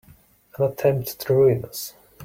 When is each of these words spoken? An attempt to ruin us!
An 0.57 0.65
attempt 0.65 1.19
to 1.19 1.33
ruin 1.35 1.63
us! 1.65 1.93